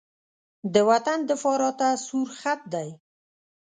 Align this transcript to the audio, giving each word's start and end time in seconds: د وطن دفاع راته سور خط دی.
د 0.73 0.75
وطن 0.89 1.17
دفاع 1.29 1.55
راته 1.63 1.87
سور 2.05 2.27
خط 2.39 2.61
دی. 2.73 2.89